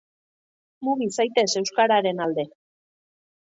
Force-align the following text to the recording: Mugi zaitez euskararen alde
Mugi 0.87 1.09
zaitez 1.19 1.45
euskararen 1.63 2.25
alde 2.27 2.49